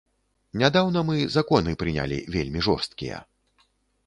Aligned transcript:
Нядаўна 0.61 1.03
мы 1.09 1.17
законы 1.35 1.75
прынялі 1.83 2.17
вельмі 2.37 2.65
жорсткія. 2.71 3.23